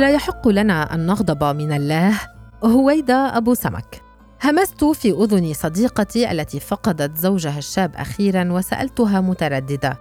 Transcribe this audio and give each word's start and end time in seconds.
ألا 0.00 0.10
يحق 0.10 0.48
لنا 0.48 0.94
أن 0.94 1.06
نغضب 1.06 1.56
من 1.56 1.72
الله؟ 1.72 2.20
هويدا 2.64 3.36
أبو 3.36 3.54
سمك 3.54 4.02
همست 4.44 4.84
في 4.84 5.10
أذن 5.10 5.52
صديقتي 5.52 6.30
التي 6.30 6.60
فقدت 6.60 7.16
زوجها 7.16 7.58
الشاب 7.58 7.94
أخيرا 7.96 8.52
وسألتها 8.52 9.20
مترددة 9.20 9.98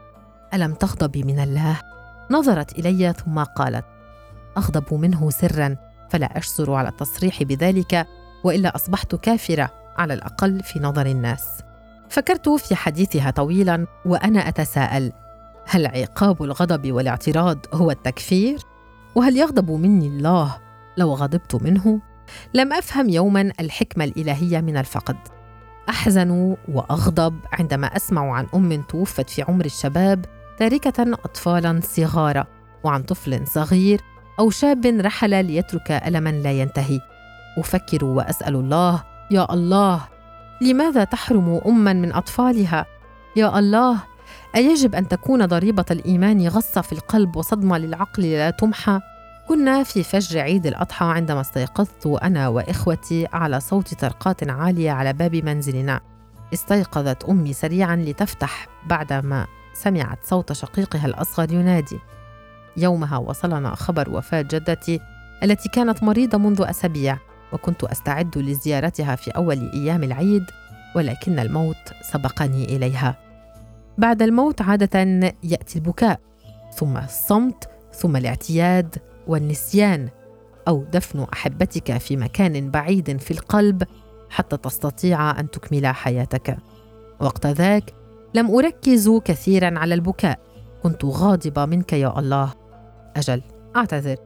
ألم 0.54 0.74
تغضبي 0.74 1.24
من 1.24 1.40
الله؟ 1.40 1.80
نظرت 2.32 2.80
إلي 2.80 3.14
ثم 3.14 3.44
قالت 3.44 3.86
أغضب 4.58 4.94
منه 4.94 5.30
سرا 5.30 5.76
فلا 6.10 6.38
أشسر 6.38 6.74
على 6.74 6.90
التصريح 6.90 7.44
بذلك 7.44 8.08
وإلا 8.44 8.76
أصبحت 8.76 9.16
كافرة 9.16 9.70
على 9.98 10.14
الأقل 10.14 10.64
في 10.64 10.80
نظر 10.80 11.06
الناس 11.06 11.62
فكرت 12.10 12.50
في 12.50 12.76
حديثها 12.76 13.32
طويلا 13.32 13.88
وأنا 14.06 14.48
أتساءل 14.48 15.12
هل 15.66 15.88
عقاب 15.88 16.44
الغضب 16.44 16.92
والاعتراض 16.92 17.58
هو 17.74 17.92
التكفير؟ 17.92 18.60
وهل 19.16 19.38
يغضب 19.38 19.72
مني 19.72 20.08
الله 20.08 20.58
لو 20.98 21.14
غضبت 21.14 21.56
منه؟ 21.56 22.02
لم 22.54 22.74
أفهم 22.74 23.10
يوما 23.10 23.52
الحكمة 23.60 24.04
الإلهية 24.04 24.62
من 24.62 24.78
الفقد. 24.78 25.18
أحزن 25.90 26.56
وأغضب 26.68 27.40
عندما 27.52 27.88
أسمع 27.88 28.34
عن 28.34 28.48
أم 28.56 28.82
توفت 28.82 29.30
في 29.30 29.42
عمر 29.42 29.66
الشباب 29.66 30.26
تاركة 30.58 31.14
اطفالا 31.14 31.80
صغار 31.84 32.46
وعن 32.84 33.04
طفل 33.04 33.48
صغير 33.48 34.02
أو 34.40 34.50
شاب 34.50 34.86
رحل 34.86 35.46
ليترك 35.46 35.92
الما 35.92 36.30
لا 36.30 36.52
ينتهي. 36.52 37.00
أفكر 37.58 38.06
وأسأل 38.06 38.56
الله 38.56 39.04
يا 39.32 39.54
الله 39.54 40.02
لماذا 40.62 41.04
تحرم 41.04 41.62
اما 41.66 41.94
من 41.94 42.14
أطفالها؟ 42.14 42.86
يا 43.36 43.60
الله 43.60 43.98
أيجب 44.56 44.96
أن 44.96 45.08
تكون 45.08 45.46
ضريبة 45.46 45.86
الإيمان 45.92 46.48
غصة 46.48 46.82
في 46.82 46.92
القلب 46.92 47.36
وصدمة 47.36 47.78
للعقل 47.78 48.24
لا 48.24 48.50
تمحى؟ 48.50 49.00
كنا 49.48 49.84
في 49.84 50.04
فجر 50.04 50.40
عيد 50.40 50.68
الأضحى 50.68 51.06
عندما 51.06 51.42
استيقظت 51.42 52.08
أنا 52.24 52.48
وإخوتي 52.48 53.28
على 53.34 53.60
صوت 53.60 53.94
طرقات 53.94 54.50
عالية 54.50 54.92
على 54.92 55.14
باب 55.14 55.36
منزلنا. 55.36 56.00
استيقظت 56.54 57.24
أمي 57.24 57.54
سريعا 57.54 57.96
لتفتح 57.96 58.68
بعدما 58.88 59.48
سمعت 59.74 60.20
صوت 60.24 60.54
شقيقها 60.54 61.06
الأصغر 61.06 61.52
ينادي. 61.52 62.00
يومها 62.78 63.18
وصلنا 63.18 63.76
خبر 63.76 64.10
وفاة 64.10 64.42
جدتي 64.42 65.00
التي 65.44 65.70
كانت 65.70 66.04
مريضة 66.04 66.38
منذ 66.38 66.66
أسابيع 66.70 67.18
وكنت 67.54 67.84
أستعد 67.84 68.38
لزيارتها 68.38 69.16
في 69.16 69.32
أول 69.32 69.72
أيام 69.74 70.04
العيد 70.04 70.44
ولكن 70.96 71.40
الموت 71.40 71.94
سبقني 72.02 72.76
إليها. 72.76 73.29
بعد 74.00 74.22
الموت 74.22 74.62
عادة 74.62 75.00
يأتي 75.44 75.76
البكاء 75.76 76.20
ثم 76.74 76.98
الصمت 76.98 77.70
ثم 77.94 78.16
الاعتياد 78.16 78.96
والنسيان 79.28 80.10
أو 80.68 80.84
دفن 80.94 81.28
أحبتك 81.34 81.98
في 81.98 82.18
مكان 82.18 82.72
بعيد 82.72 83.18
في 83.18 83.32
القلب 83.32 83.84
حتى 84.30 84.58
تستطيع 84.58 85.40
أن 85.40 85.52
تكمل 85.52 85.88
حياتك. 85.88 86.58
وقت 87.20 87.46
ذاك 87.46 87.94
لم 88.34 88.56
أركز 88.56 89.10
كثيرا 89.26 89.80
على 89.80 89.94
البكاء 89.94 90.40
كنت 90.84 91.06
غاضبة 91.06 91.66
منك 91.66 91.94
يا 91.94 92.20
الله. 92.20 92.54
أجل 93.16 93.42
أعتذر. 93.76 94.18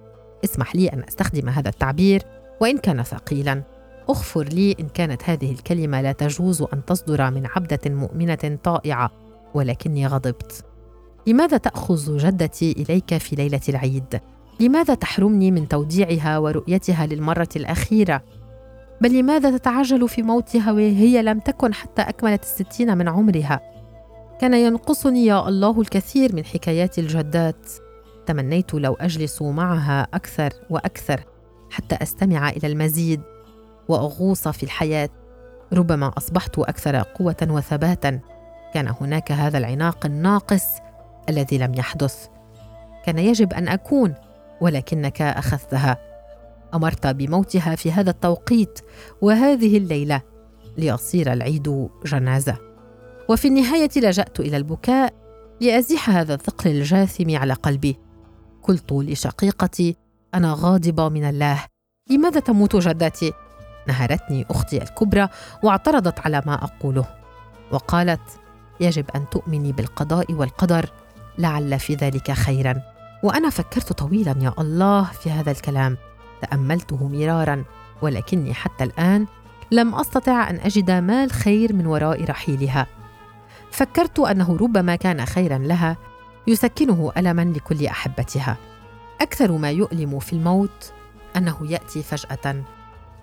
اسمح 0.44 0.76
لي 0.76 0.88
أن 0.88 1.04
أستخدم 1.08 1.50
هذا 1.50 1.70
التعبير 1.70 2.24
وإن 2.62 2.78
كان 2.78 3.04
ثقيلا. 3.04 3.64
اغفر 4.10 4.44
لي 4.44 4.76
إن 4.80 4.88
كانت 4.88 5.30
هذه 5.30 5.52
الكلمة 5.52 6.02
لا 6.02 6.12
تجوز 6.12 6.62
أن 6.62 6.86
تصدر 6.86 7.32
من 7.32 7.46
عبدة 7.46 7.80
مؤمنة 7.86 8.60
طائعة. 8.64 9.23
ولكني 9.54 10.08
غضبت. 10.08 10.66
لماذا 11.28 11.58
تأخذ 11.58 12.18
جدتي 12.18 12.72
إليك 12.72 13.18
في 13.18 13.36
ليلة 13.36 13.62
العيد؟ 13.70 14.22
لماذا 14.60 14.94
تحرمني 14.94 15.52
من 15.52 15.68
توديعها 15.68 16.38
ورؤيتها 16.38 17.06
للمرة 17.06 17.50
الأخيرة؟ 17.56 18.24
بل 19.02 19.20
لماذا 19.20 19.58
تتعجل 19.58 20.10
في 20.10 20.22
موتها 20.22 20.72
وهي 20.72 21.22
لم 21.22 21.40
تكن 21.40 21.74
حتى 21.74 22.02
أكملت 22.02 22.44
الستين 22.44 22.98
من 22.98 23.10
عمرها؟ 23.10 23.60
كان 24.42 24.54
ينقصني 24.54 25.26
يا 25.26 25.50
الله 25.50 25.82
الكثير 25.82 26.36
من 26.36 26.46
حكايات 26.46 27.00
الجدات. 27.00 27.70
تمنيت 28.26 28.74
لو 28.74 28.94
أجلس 28.94 29.42
معها 29.42 30.08
أكثر 30.14 30.54
وأكثر 30.70 31.24
حتى 31.70 31.96
أستمع 32.02 32.50
إلى 32.50 32.68
المزيد 32.68 33.22
وأغوص 33.88 34.48
في 34.48 34.64
الحياة. 34.64 35.10
ربما 35.74 36.12
أصبحت 36.18 36.60
أكثر 36.60 36.98
قوة 36.98 37.48
وثباتا. 37.50 38.20
كان 38.74 38.94
هناك 39.02 39.32
هذا 39.32 39.58
العناق 39.58 40.06
الناقص 40.06 40.64
الذي 41.30 41.58
لم 41.58 41.74
يحدث. 41.74 42.28
كان 43.06 43.20
يجب 43.20 43.54
أن 43.54 43.68
أكون 43.68 44.14
ولكنك 44.62 45.22
أخذتها. 45.22 45.98
أمرت 46.74 47.08
بموتها 47.08 47.76
في 47.76 47.92
هذا 47.92 48.10
التوقيت 48.10 48.80
وهذه 49.22 49.78
الليلة 49.78 50.22
ليصير 50.78 51.34
العيد 51.34 51.90
جنازة. 52.06 52.58
وفي 53.30 53.48
النهاية 53.48 53.90
لجأت 53.96 54.40
إلى 54.40 54.58
البكاء 54.58 55.14
لأزيح 55.62 56.10
هذا 56.10 56.34
الثقل 56.34 56.70
الجاثم 56.72 57.38
على 57.38 57.54
قلبي. 57.54 58.00
قلت 58.64 58.92
لشقيقتي 58.92 59.96
أنا 60.34 60.56
غاضبة 60.60 61.10
من 61.10 61.24
الله. 61.30 61.66
لماذا 62.10 62.40
تموت 62.40 62.76
جدتي؟ 62.76 63.34
نهرتني 63.88 64.46
أختي 64.50 64.82
الكبرى 64.82 65.30
واعترضت 65.64 66.20
على 66.20 66.42
ما 66.46 66.54
أقوله. 66.54 67.06
وقالت 67.72 68.43
يجب 68.80 69.06
أن 69.16 69.30
تؤمني 69.30 69.72
بالقضاء 69.72 70.34
والقدر 70.34 70.90
لعل 71.38 71.80
في 71.80 71.96
ذلك 71.96 72.32
خيرا. 72.32 72.82
وأنا 73.24 73.50
فكرت 73.50 73.94
طويلا 73.94 74.36
يا 74.42 74.54
الله 74.60 75.04
في 75.04 75.32
هذا 75.32 75.52
الكلام. 75.52 75.98
تأملته 76.42 77.08
مرارا 77.08 77.64
ولكني 78.02 78.54
حتى 78.54 78.84
الآن 78.84 79.26
لم 79.72 79.96
أستطع 79.96 80.50
أن 80.50 80.56
أجد 80.56 80.92
ما 80.92 81.24
الخير 81.24 81.74
من 81.74 81.86
وراء 81.86 82.24
رحيلها. 82.24 82.88
فكرت 83.72 84.20
أنه 84.20 84.58
ربما 84.58 84.96
كان 84.96 85.26
خيرا 85.26 85.58
لها 85.58 85.98
يسكنه 86.48 87.12
الما 87.18 87.42
لكل 87.42 87.86
أحبتها. 87.86 88.58
أكثر 89.22 89.52
ما 89.52 89.72
يؤلم 89.72 90.20
في 90.20 90.34
الموت 90.34 90.94
أنه 91.38 91.58
يأتي 91.62 92.04
فجأة 92.04 92.64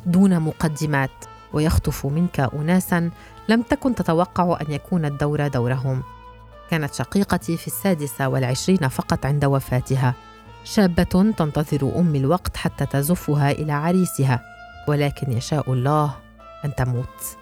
دون 0.06 0.40
مقدمات. 0.40 1.10
ويخطف 1.52 2.06
منك 2.06 2.40
اناسا 2.40 3.10
لم 3.48 3.62
تكن 3.62 3.94
تتوقع 3.94 4.58
أن 4.60 4.72
يكون 4.72 5.04
الدور 5.04 5.48
دورهم. 5.48 6.02
كانت 6.70 6.94
شقيقتي 6.94 7.56
في 7.56 7.66
السادسة 7.66 8.28
والعشرين 8.28 8.88
فقط 8.88 9.26
عند 9.26 9.44
وفاتها. 9.44 10.14
شابة 10.64 11.02
تنتظر 11.38 11.92
أم 11.96 12.14
الوقت 12.14 12.56
حتى 12.56 12.86
تزفها 12.86 13.50
إلى 13.50 13.72
عريسها 13.72 14.40
ولكن 14.88 15.32
يشاء 15.32 15.72
الله 15.72 16.14
أن 16.64 16.74
تموت. 16.74 17.36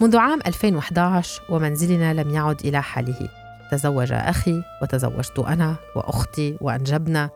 منذ 0.00 0.16
عام 0.16 0.38
2011 0.46 1.42
ومنزلنا 1.48 2.14
لم 2.14 2.30
يعد 2.30 2.60
إلى 2.60 2.82
حاله. 2.82 3.28
تزوج 3.70 4.12
أخي 4.12 4.62
وتزوجت 4.82 5.38
أنا 5.38 5.76
وأختي 5.96 6.56
وأنجبنا 6.60 7.30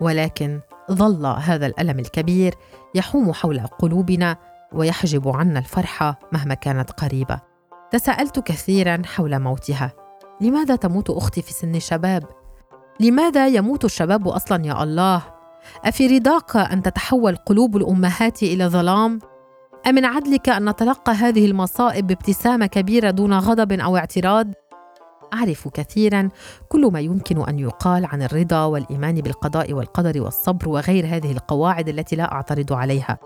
ولكن 0.00 0.60
ظل 0.92 1.26
هذا 1.26 1.66
الألم 1.66 1.98
الكبير 1.98 2.54
يحوم 2.94 3.32
حول 3.32 3.60
قلوبنا 3.60 4.36
ويحجب 4.72 5.28
عنا 5.28 5.58
الفرحة 5.58 6.18
مهما 6.32 6.54
كانت 6.54 6.90
قريبة. 6.90 7.40
تساءلت 7.90 8.38
كثيرا 8.40 9.02
حول 9.04 9.38
موتها. 9.38 9.92
لماذا 10.40 10.76
تموت 10.76 11.10
أختي 11.10 11.42
في 11.42 11.52
سن 11.52 11.74
الشباب؟ 11.74 12.24
لماذا 13.00 13.48
يموت 13.48 13.84
الشباب 13.84 14.28
أصلا 14.28 14.66
يا 14.66 14.82
الله؟ 14.82 15.22
أفي 15.84 16.18
رضاك 16.18 16.56
أن 16.56 16.82
تتحول 16.82 17.36
قلوب 17.36 17.76
الأمهات 17.76 18.42
إلى 18.42 18.66
ظلام؟ 18.66 19.18
امن 19.86 20.04
عدلك 20.04 20.48
أن 20.48 20.68
نتلقى 20.68 21.12
هذه 21.12 21.46
المصائب 21.46 22.06
بابتسامة 22.06 22.66
كبيرة 22.66 23.10
دون 23.10 23.34
غضب 23.34 23.72
أو 23.72 23.96
اعتراض؟ 23.96 24.46
أعرف 25.34 25.68
كثيرا 25.68 26.28
كل 26.68 26.90
ما 26.92 27.00
يمكن 27.00 27.48
أن 27.48 27.58
يقال 27.58 28.06
عن 28.06 28.22
الرضا 28.22 28.64
والإيمان 28.64 29.14
بالقضاء 29.14 29.72
والقدر 29.72 30.22
والصبر 30.22 30.68
وغير 30.68 31.06
هذه 31.06 31.32
القواعد 31.32 31.88
التي 31.88 32.16
لا 32.16 32.32
أعترض 32.32 32.72
عليها. 32.72 33.18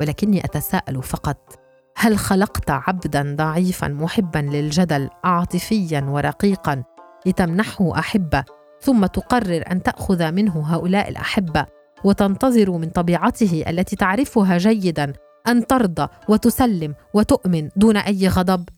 ولكني 0.00 0.44
أتساءل 0.44 1.02
فقط 1.02 1.58
هل 1.96 2.18
خلقت 2.18 2.70
عبدا 2.70 3.36
ضعيفا 3.38 3.88
محبا 3.88 4.38
للجدل 4.38 5.08
عاطفيا 5.24 6.00
ورقيقا 6.08 6.82
لتمنحه 7.26 7.98
أحبة 7.98 8.44
ثم 8.80 9.06
تقرر 9.06 9.64
أن 9.70 9.82
تأخذ 9.82 10.32
منه 10.32 10.74
هؤلاء 10.74 11.08
الأحبة 11.08 11.66
وتنتظر 12.04 12.70
من 12.70 12.90
طبيعته 12.90 13.64
التي 13.68 13.96
تعرفها 13.96 14.58
جيدا 14.58 15.12
أن 15.48 15.66
ترضى 15.66 16.08
وتسلم 16.28 16.94
وتؤمن 17.14 17.68
دون 17.76 17.96
أي 17.96 18.28
غضب؟ 18.28 18.68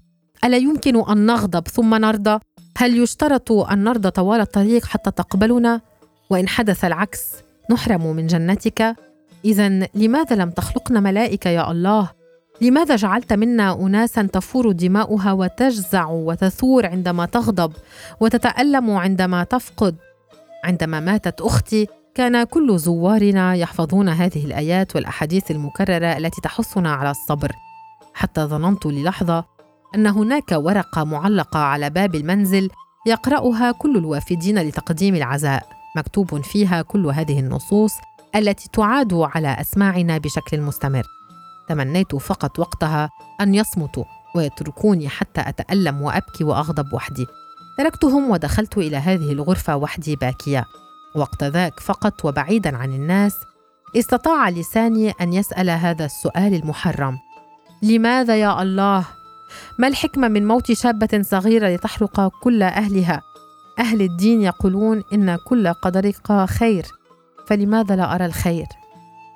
ألا 0.45 0.57
يمكن 0.57 1.11
أن 1.11 1.27
نغضب 1.27 1.69
ثم 1.69 1.95
نرضى؟ 1.95 2.39
هل 2.77 3.03
يشترط 3.03 3.53
أن 3.53 3.85
نرضى 3.85 4.11
طوال 4.11 4.41
الطريق 4.41 4.85
حتى 4.85 5.11
تقبلنا؟ 5.11 5.81
وإن 6.31 6.49
حدث 6.49 6.85
العكس 6.85 7.33
نحرم 7.71 8.17
من 8.17 8.27
جنتك؟ 8.27 8.97
اذا 9.45 9.69
لماذا 9.95 10.37
لم 10.37 10.51
تخلقنا 10.51 11.01
ملائكة 11.01 11.51
يا 11.51 11.71
الله؟ 11.71 12.11
لماذا 12.61 12.97
جعلت 12.97 13.33
منا 13.33 13.73
اناسا 13.73 14.23
تفور 14.23 14.73
دماؤها 14.73 15.33
وتجزع 15.33 16.07
وتثور 16.07 16.87
عندما 16.87 17.27
تغضب 17.27 17.73
وتتألم 18.21 18.91
عندما 18.91 19.45
تفقد؟ 19.45 19.97
عندما 20.65 21.01
ماتت 21.01 21.41
أختي 21.41 21.87
كان 22.15 22.45
كل 22.45 22.79
زوارنا 22.79 23.55
يحفظون 23.55 24.09
هذه 24.09 24.45
الآيات 24.45 24.97
والأحاديث 24.97 25.51
المكررة 25.51 26.17
التي 26.17 26.41
تحثنا 26.41 26.93
على 26.95 27.11
الصبر. 27.11 27.53
حتى 28.15 28.41
ظننت 28.41 28.87
للحظة 28.87 29.45
أن 29.95 30.07
هناك 30.07 30.53
ورقة 30.53 31.05
معلقة 31.05 31.59
على 31.61 31.91
باب 31.91 32.15
المنزل 32.15 32.71
يقرأها 33.07 33.73
كل 33.73 33.97
الوافدين 33.97 34.59
لتقديم 34.59 35.15
العزاء 35.15 35.69
مكتوب 35.97 36.41
فيها 36.41 36.83
كل 36.83 37.07
هذه 37.07 37.41
النصوص 37.41 37.93
التي 38.37 38.69
تعاد 38.73 39.15
على 39.15 39.57
أسماعنا 39.61 40.19
بشكل 40.19 40.61
مستمر. 40.61 41.05
تمنيت 41.69 42.17
فقط 42.17 42.59
وقتها 42.59 43.11
أن 43.41 43.55
يصمتوا 43.55 44.05
ويتركوني 44.37 45.09
حتى 45.09 45.41
أتألم 45.41 46.03
وأبكي 46.03 46.45
وأغضب 46.45 46.93
وحدي. 46.93 47.27
تركتهم 47.79 48.31
ودخلت 48.31 48.79
إلى 48.79 48.97
هذه 48.97 49.33
الغرفة 49.33 49.77
وحدي 49.77 50.17
باكية. 50.17 50.65
وقت 51.15 51.45
ذاك 51.45 51.81
فقط 51.81 52.25
وبعيدا 52.25 52.77
عن 52.77 52.93
الناس 52.93 53.37
استطاع 53.97 54.49
لساني 54.49 55.11
أن 55.11 55.33
يسأل 55.33 55.71
هذا 55.71 56.05
السؤال 56.05 56.55
المحرم. 56.55 57.19
لماذا 57.83 58.37
يا 58.37 58.63
الله؟ 58.63 59.05
ما 59.79 59.89
الحكمة 59.89 60.29
من 60.29 60.47
موت 60.47 60.73
شابة 60.73 61.23
صغيرة 61.23 61.69
لتحرق 61.69 62.29
كل 62.43 62.63
أهلها؟ 62.63 63.23
أهل 63.79 64.03
الدين 64.03 64.43
يقولون 64.43 65.03
إن 65.13 65.37
كل 65.37 65.73
قدرك 65.73 66.47
خير. 66.47 66.98
فلماذا 67.49 67.97
لا 67.97 68.15
أرى 68.15 68.27
الخير؟ 68.27 68.67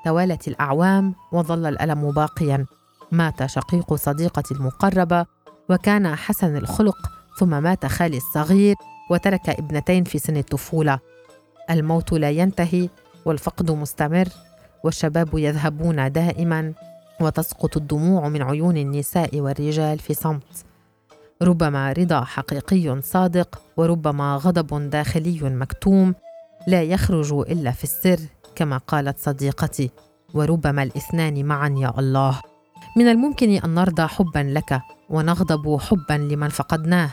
توالت 0.04 0.48
الأعوام 0.48 1.14
وظل 1.32 1.66
الألم 1.66 2.10
باقيا. 2.10 2.66
مات 3.12 3.46
شقيق 3.46 3.94
صديقتي 3.94 4.54
المقربة 4.54 5.26
وكان 5.70 6.16
حسن 6.16 6.56
الخلق 6.56 6.96
ثم 7.38 7.62
مات 7.62 7.86
خالي 7.86 8.16
الصغير 8.16 8.76
وترك 9.10 9.48
ابنتين 9.50 10.04
في 10.04 10.18
سن 10.18 10.36
الطفولة. 10.36 10.98
الموت 11.70 12.12
لا 12.12 12.30
ينتهي 12.30 12.88
والفقد 13.24 13.70
مستمر 13.70 14.28
والشباب 14.84 15.28
يذهبون 15.34 16.12
دائما 16.12 16.72
وتسقط 17.20 17.76
الدموع 17.76 18.28
من 18.28 18.42
عيون 18.42 18.76
النساء 18.76 19.40
والرجال 19.40 19.98
في 19.98 20.14
صمت. 20.14 20.64
ربما 21.42 21.92
رضا 21.92 22.24
حقيقي 22.24 23.02
صادق 23.02 23.62
وربما 23.76 24.36
غضب 24.36 24.90
داخلي 24.90 25.40
مكتوم 25.42 26.14
لا 26.68 26.82
يخرج 26.82 27.32
إلا 27.32 27.70
في 27.70 27.84
السر 27.84 28.18
كما 28.54 28.76
قالت 28.76 29.18
صديقتي 29.18 29.90
وربما 30.34 30.82
الاثنان 30.82 31.44
معا 31.44 31.74
يا 31.78 31.92
الله. 31.98 32.40
من 32.96 33.08
الممكن 33.08 33.50
أن 33.50 33.74
نرضى 33.74 34.06
حبا 34.06 34.38
لك 34.38 34.80
ونغضب 35.10 35.80
حبا 35.80 36.12
لمن 36.12 36.48
فقدناه. 36.48 37.10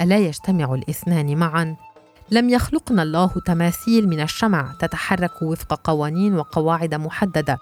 ألا 0.00 0.18
يجتمع 0.18 0.74
الاثنان 0.74 1.36
معا؟ 1.36 1.76
لم 2.30 2.48
يخلقنا 2.48 3.02
الله 3.02 3.30
تماثيل 3.46 4.08
من 4.08 4.20
الشمع 4.20 4.74
تتحرك 4.80 5.42
وفق 5.42 5.80
قوانين 5.84 6.38
وقواعد 6.38 6.94
محددة 6.94 7.58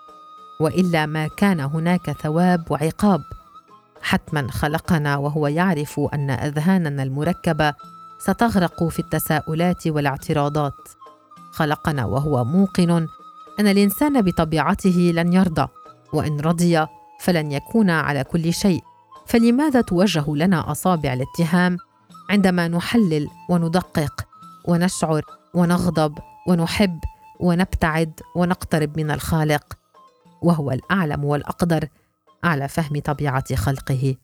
وإلا 0.60 1.06
ما 1.06 1.28
كان 1.28 1.60
هناك 1.60 2.10
ثواب 2.10 2.64
وعقاب. 2.70 3.20
حتما 4.02 4.50
خلقنا 4.50 5.16
وهو 5.16 5.46
يعرف 5.46 6.00
أن 6.14 6.30
أذهاننا 6.30 7.02
المركبة 7.02 7.74
ستغرق 8.18 8.84
في 8.84 8.98
التساؤلات 8.98 9.86
والاعتراضات. 9.86 10.95
خلقنا 11.56 12.04
وهو 12.06 12.44
موقن. 12.44 12.90
أن 13.60 13.66
الإنسان 13.66 14.22
بطبيعته 14.22 15.12
لن 15.14 15.32
يرضى 15.32 15.68
وإن 16.12 16.40
رضي 16.40 16.86
فلن 17.20 17.52
يكون 17.52 17.90
على 17.90 18.24
كل 18.24 18.52
شيء. 18.52 18.82
فلماذا 19.26 19.80
توجه 19.80 20.36
لنا 20.36 20.70
أصابع 20.70 21.12
الاتهام؟ 21.12 21.76
عندما 22.30 22.68
نحلل 22.68 23.28
وندقق 23.50 24.26
ونشعر 24.68 25.22
ونغضب 25.54 26.18
ونحب 26.48 27.00
ونبتعد 27.40 28.20
ونقترب 28.36 28.96
من 28.96 29.10
الخالق. 29.10 29.64
وهو 30.42 30.70
الأعلم 30.70 31.24
والأقدر 31.24 31.88
على 32.44 32.68
فهم 32.68 33.00
طبيعة 33.00 33.54
خلقه. 33.54 34.16